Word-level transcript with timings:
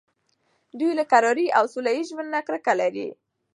دوی 0.79 0.91
له 0.99 1.03
کرارۍ 1.11 1.47
او 1.57 1.63
سوله 1.73 1.89
ایز 1.95 2.05
ژوند 2.13 2.29
نه 2.35 2.41
کرکه 2.47 2.73
لري. 2.81 3.07